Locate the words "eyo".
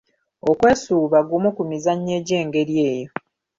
2.89-3.09